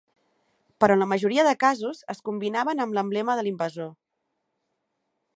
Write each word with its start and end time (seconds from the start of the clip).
Però 0.83 0.93
en 0.97 1.01
la 1.03 1.07
majoria 1.09 1.43
de 1.47 1.51
casos, 1.63 1.99
es 2.13 2.23
combinaven 2.29 2.81
amb 2.85 2.97
l'emblema 2.99 3.35
de 3.41 3.43
l'invasor. 3.49 3.93